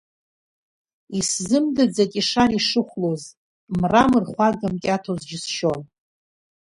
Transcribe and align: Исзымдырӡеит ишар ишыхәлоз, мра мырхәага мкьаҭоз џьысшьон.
Исзымдырӡеит 1.17 2.11
ишар 2.21 2.51
ишыхәлоз, 2.57 3.23
мра 3.79 4.03
мырхәага 4.11 4.67
мкьаҭоз 4.73 5.21
џьысшьон. 5.29 5.81